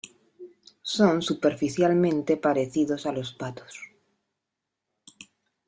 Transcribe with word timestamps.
Son 0.95 1.21
superficialmente 1.21 2.35
parecidos 2.35 3.05
a 3.05 3.11
los 3.11 3.35
patos. 3.35 3.77